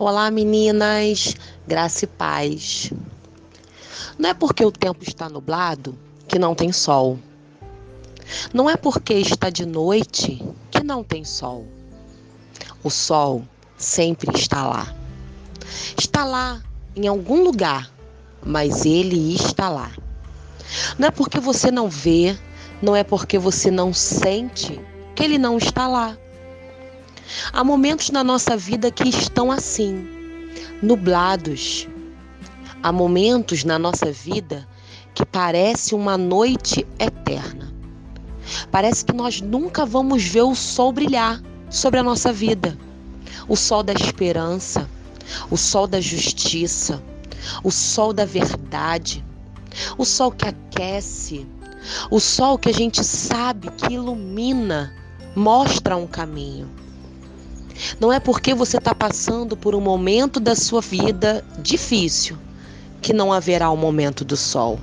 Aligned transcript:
Olá, 0.00 0.30
meninas, 0.30 1.34
graça 1.66 2.04
e 2.04 2.06
paz. 2.06 2.92
Não 4.16 4.30
é 4.30 4.34
porque 4.34 4.64
o 4.64 4.70
tempo 4.70 5.02
está 5.02 5.28
nublado 5.28 5.98
que 6.28 6.38
não 6.38 6.54
tem 6.54 6.70
sol. 6.70 7.18
Não 8.54 8.70
é 8.70 8.76
porque 8.76 9.14
está 9.14 9.50
de 9.50 9.66
noite 9.66 10.40
que 10.70 10.84
não 10.84 11.02
tem 11.02 11.24
sol. 11.24 11.66
O 12.84 12.90
sol 12.90 13.42
sempre 13.76 14.30
está 14.38 14.68
lá. 14.68 14.94
Está 15.98 16.24
lá 16.24 16.62
em 16.94 17.08
algum 17.08 17.42
lugar, 17.42 17.90
mas 18.46 18.86
ele 18.86 19.34
está 19.34 19.68
lá. 19.68 19.90
Não 20.96 21.08
é 21.08 21.10
porque 21.10 21.40
você 21.40 21.72
não 21.72 21.88
vê, 21.88 22.38
não 22.80 22.94
é 22.94 23.02
porque 23.02 23.36
você 23.36 23.68
não 23.68 23.92
sente 23.92 24.80
que 25.16 25.24
ele 25.24 25.38
não 25.38 25.58
está 25.58 25.88
lá. 25.88 26.16
Há 27.52 27.64
momentos 27.64 28.10
na 28.10 28.22
nossa 28.22 28.56
vida 28.56 28.90
que 28.90 29.08
estão 29.08 29.50
assim, 29.50 30.06
nublados. 30.82 31.88
Há 32.82 32.92
momentos 32.92 33.64
na 33.64 33.78
nossa 33.78 34.12
vida 34.12 34.68
que 35.14 35.24
parece 35.24 35.94
uma 35.94 36.18
noite 36.18 36.86
eterna. 36.98 37.72
Parece 38.70 39.04
que 39.04 39.14
nós 39.14 39.40
nunca 39.40 39.86
vamos 39.86 40.24
ver 40.24 40.42
o 40.42 40.54
sol 40.54 40.92
brilhar 40.92 41.42
sobre 41.70 41.98
a 41.98 42.02
nossa 42.02 42.32
vida. 42.32 42.78
O 43.48 43.56
sol 43.56 43.82
da 43.82 43.94
esperança, 43.94 44.88
o 45.50 45.56
sol 45.56 45.86
da 45.86 46.00
justiça, 46.00 47.02
o 47.64 47.70
sol 47.70 48.12
da 48.12 48.26
verdade, 48.26 49.24
o 49.96 50.04
sol 50.04 50.30
que 50.30 50.46
aquece, 50.46 51.46
o 52.10 52.20
sol 52.20 52.58
que 52.58 52.68
a 52.68 52.74
gente 52.74 53.02
sabe 53.02 53.70
que 53.70 53.94
ilumina, 53.94 54.92
mostra 55.34 55.96
um 55.96 56.06
caminho. 56.06 56.68
Não 58.00 58.12
é 58.12 58.18
porque 58.18 58.54
você 58.54 58.78
está 58.78 58.94
passando 58.94 59.56
por 59.56 59.74
um 59.74 59.80
momento 59.80 60.40
da 60.40 60.54
sua 60.54 60.80
vida 60.80 61.44
difícil 61.58 62.36
que 63.00 63.12
não 63.12 63.32
haverá 63.32 63.70
um 63.70 63.76
momento 63.76 64.24
do 64.24 64.36
sol. 64.36 64.78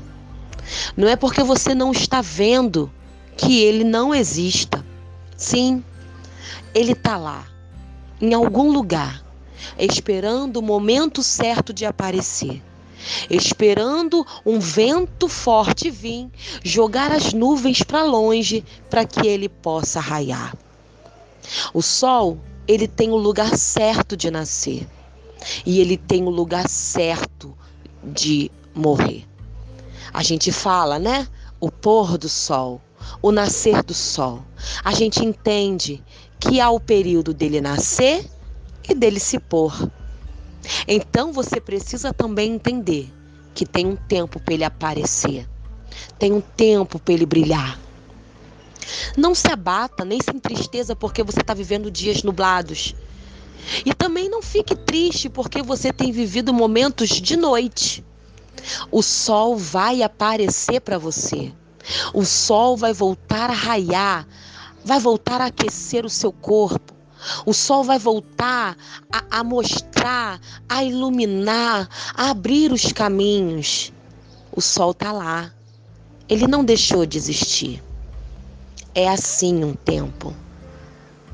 Não 0.95 1.07
é 1.07 1.16
porque 1.16 1.43
você 1.43 1.75
não 1.75 1.91
está 1.91 2.21
vendo 2.21 2.91
que 3.38 3.61
ele 3.61 3.83
não 3.83 4.16
exista. 4.16 4.83
Sim, 5.35 5.83
ele 6.73 6.93
está 6.93 7.17
lá, 7.17 7.45
em 8.21 8.33
algum 8.33 8.71
lugar, 8.71 9.23
esperando 9.77 10.57
o 10.57 10.63
momento 10.63 11.21
certo 11.21 11.73
de 11.73 11.85
aparecer. 11.85 12.63
Esperando 13.29 14.25
um 14.43 14.59
vento 14.59 15.27
forte 15.27 15.91
vir, 15.91 16.27
jogar 16.63 17.11
as 17.11 17.33
nuvens 17.33 17.83
para 17.83 18.03
longe 18.03 18.63
para 18.89 19.05
que 19.05 19.27
ele 19.27 19.47
possa 19.47 19.99
raiar. 19.99 20.55
O 21.73 21.83
sol 21.83 22.39
ele 22.67 22.88
tem 22.88 23.11
o 23.11 23.16
lugar 23.16 23.55
certo 23.58 24.17
de 24.17 24.31
nascer 24.31 24.88
e 25.66 25.80
ele 25.80 25.97
tem 25.97 26.23
o 26.23 26.30
lugar 26.30 26.67
certo 26.67 27.55
de 28.03 28.52
morrer. 28.73 29.25
A 30.13 30.23
gente 30.23 30.52
fala, 30.52 30.97
né? 30.97 31.27
O 31.59 31.72
pôr 31.72 32.17
do 32.17 32.30
sol, 32.30 32.81
o 33.22 33.31
nascer 33.31 33.83
do 33.83 33.94
sol. 33.94 34.44
A 34.83 34.94
gente 34.94 35.23
entende 35.23 36.03
que 36.39 36.59
há 36.59 36.69
o 36.69 36.80
período 36.80 37.33
dele 37.33 37.61
nascer 37.61 38.25
e 38.88 38.94
dele 38.94 39.19
se 39.19 39.39
pôr. 39.39 39.73
Então 40.88 41.31
você 41.31 41.61
precisa 41.61 42.13
também 42.13 42.53
entender 42.53 43.11
que 43.53 43.66
tem 43.66 43.85
um 43.85 43.95
tempo 43.95 44.39
para 44.39 44.53
ele 44.53 44.63
aparecer, 44.63 45.47
tem 46.19 46.33
um 46.33 46.41
tempo 46.41 47.00
para 47.00 47.13
ele 47.13 47.25
brilhar. 47.25 47.79
Não 49.17 49.33
se 49.33 49.47
abata, 49.47 50.03
nem 50.03 50.19
se 50.21 50.31
entristeça 50.31 50.95
porque 50.95 51.23
você 51.23 51.39
está 51.39 51.53
vivendo 51.53 51.89
dias 51.89 52.23
nublados. 52.23 52.94
E 53.85 53.94
também 53.94 54.30
não 54.30 54.41
fique 54.41 54.75
triste 54.75 55.30
porque 55.30 55.61
você 55.61 55.91
tem 55.91 56.11
vivido 56.11 56.53
momentos 56.53 57.09
de 57.09 57.35
noite. 57.35 58.03
O 58.91 59.01
sol 59.01 59.56
vai 59.57 60.03
aparecer 60.03 60.81
para 60.81 60.97
você. 60.97 61.53
O 62.13 62.25
sol 62.25 62.75
vai 62.75 62.94
voltar 62.94 63.50
a 63.50 63.53
raiar, 63.53 64.28
vai 64.84 65.00
voltar 65.00 65.40
a 65.40 65.45
aquecer 65.45 66.06
o 66.06 66.09
seu 66.09 66.31
corpo. 66.31 66.94
O 67.45 67.53
sol 67.53 67.84
vai 67.84 67.97
voltar 67.97 68.78
a, 69.11 69.40
a 69.40 69.44
mostrar, 69.44 70.40
a 70.67 70.84
iluminar, 70.84 71.90
a 72.13 72.29
abrir 72.29 72.72
os 72.72 72.91
caminhos. 72.91 73.91
O 74.51 74.61
sol 74.61 74.91
está 74.91 75.11
lá. 75.11 75.51
Ele 76.28 76.47
não 76.47 76.63
deixou 76.63 77.06
de 77.06 77.17
existir. 77.17 77.84
É 78.97 79.09
assim 79.09 79.61
um 79.61 79.73
tempo. 79.73 80.33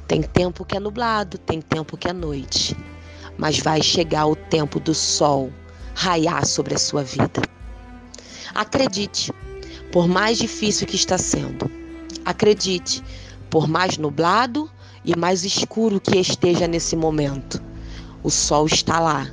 Tem 0.07 0.23
tempo 0.23 0.65
que 0.65 0.75
é 0.75 0.79
nublado, 0.79 1.37
tem 1.37 1.61
tempo 1.61 1.95
que 1.95 2.07
é 2.07 2.13
noite. 2.13 2.75
Mas 3.37 3.59
vai 3.59 3.83
chegar 3.83 4.25
o 4.25 4.35
tempo 4.35 4.79
do 4.79 4.95
sol 4.95 5.53
raiar 5.93 6.43
sobre 6.43 6.73
a 6.73 6.79
sua 6.79 7.03
vida. 7.03 7.39
Acredite, 8.55 9.31
por 9.91 10.07
mais 10.07 10.39
difícil 10.39 10.87
que 10.87 10.95
está 10.95 11.19
sendo. 11.19 11.69
Acredite, 12.25 13.03
por 13.47 13.67
mais 13.67 13.95
nublado 13.95 14.67
e 15.05 15.15
mais 15.15 15.43
escuro 15.43 16.01
que 16.01 16.17
esteja 16.17 16.67
nesse 16.67 16.95
momento. 16.95 17.61
O 18.23 18.31
sol 18.31 18.65
está 18.65 18.99
lá. 18.99 19.29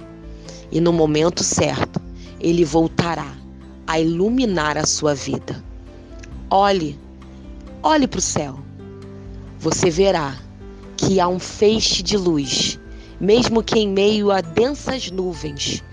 E 0.71 0.83
no 0.83 0.93
momento 0.93 1.43
certo, 1.43 1.99
ele 2.39 2.63
voltará 2.63 3.35
a 3.87 3.99
iluminar 3.99 4.77
a 4.77 4.85
sua 4.85 5.15
vida. 5.15 5.65
Olhe 6.51 7.08
Olhe 7.83 8.09
para 8.09 8.19
o 8.19 8.23
céu. 8.23 8.59
Você 9.61 9.89
verá 9.89 10.37
que 10.97 11.21
há 11.21 11.29
um 11.29 11.39
feixe 11.39 12.03
de 12.03 12.17
luz, 12.17 12.79
mesmo 13.21 13.63
que 13.63 13.79
em 13.79 13.89
meio 13.89 14.33
a 14.33 14.41
densas 14.41 15.13
nuvens. 15.13 15.85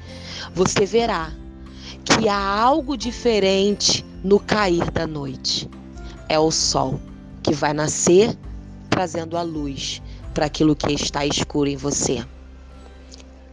Você 0.56 0.84
verá 0.84 1.32
que 2.04 2.28
há 2.28 2.60
algo 2.60 2.98
diferente 2.98 4.04
no 4.24 4.40
cair 4.40 4.90
da 4.90 5.06
noite. 5.06 5.70
É 6.28 6.40
o 6.40 6.50
sol 6.50 7.00
que 7.44 7.54
vai 7.54 7.72
nascer 7.72 8.36
trazendo 8.90 9.38
a 9.38 9.44
luz 9.44 10.02
para 10.34 10.48
aquilo 10.48 10.76
que 10.76 10.92
está 10.92 11.24
escuro 11.24 11.70
em 11.70 11.78
você. 11.78 12.26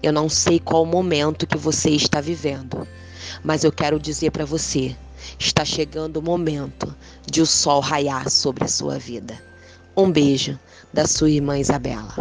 Eu 0.03 0.12
não 0.12 0.31
sei 0.31 0.59
qual 0.59 0.87
momento 0.87 1.47
que 1.47 1.59
você 1.59 1.91
está 1.91 2.19
vivendo, 2.19 2.88
mas 3.44 3.62
eu 3.62 3.71
quero 3.71 4.00
dizer 4.00 4.31
para 4.31 4.47
você 4.47 4.97
Está 5.38 5.65
chegando 5.65 6.19
o 6.19 6.22
momento 6.22 6.94
de 7.31 7.41
o 7.41 7.47
sol 7.47 7.81
raiar 7.81 8.31
sobre 8.31 8.65
a 8.65 8.69
sua 8.69 8.99
vida. 8.99 9.43
Um 9.97 10.10
beijo 10.10 10.59
da 10.93 11.06
sua 11.06 11.31
irmã 11.31 11.59
Isabela. 11.59 12.15